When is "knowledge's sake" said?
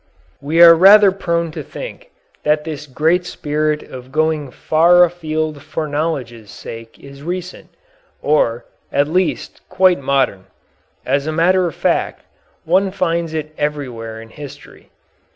5.87-6.97